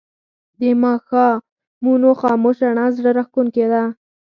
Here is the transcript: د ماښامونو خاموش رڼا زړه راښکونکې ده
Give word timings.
د 0.59 0.61
ماښامونو 0.83 2.09
خاموش 2.21 2.57
رڼا 2.67 2.85
زړه 2.97 3.09
راښکونکې 3.17 3.65
ده 3.71 3.83